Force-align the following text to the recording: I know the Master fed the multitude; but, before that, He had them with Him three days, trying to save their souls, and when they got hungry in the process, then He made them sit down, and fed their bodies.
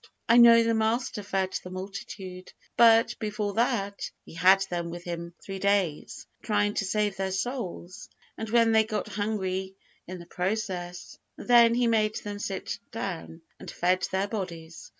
I 0.27 0.37
know 0.37 0.63
the 0.63 0.73
Master 0.73 1.21
fed 1.21 1.59
the 1.63 1.69
multitude; 1.69 2.51
but, 2.75 3.13
before 3.19 3.53
that, 3.53 4.09
He 4.25 4.33
had 4.33 4.61
them 4.61 4.89
with 4.89 5.03
Him 5.03 5.35
three 5.43 5.59
days, 5.59 6.25
trying 6.41 6.73
to 6.73 6.85
save 6.85 7.17
their 7.17 7.31
souls, 7.31 8.09
and 8.35 8.49
when 8.49 8.71
they 8.71 8.83
got 8.83 9.09
hungry 9.09 9.75
in 10.07 10.17
the 10.17 10.25
process, 10.25 11.19
then 11.37 11.75
He 11.75 11.85
made 11.85 12.15
them 12.15 12.39
sit 12.39 12.79
down, 12.91 13.43
and 13.59 13.69
fed 13.69 14.07
their 14.09 14.27
bodies. 14.27 14.89